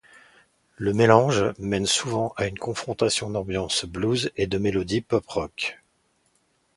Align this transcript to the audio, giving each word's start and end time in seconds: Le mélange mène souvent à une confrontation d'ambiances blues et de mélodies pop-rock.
Le 0.77 0.93
mélange 0.95 1.53
mène 1.59 1.85
souvent 1.85 2.33
à 2.35 2.47
une 2.47 2.57
confrontation 2.57 3.29
d'ambiances 3.29 3.85
blues 3.85 4.31
et 4.35 4.47
de 4.47 4.57
mélodies 4.57 5.01
pop-rock. 5.01 5.77